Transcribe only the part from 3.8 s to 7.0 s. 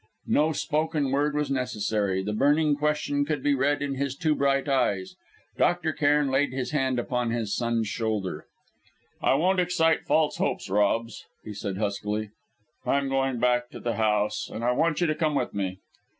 in his too bright eyes. Dr. Cairn laid his hand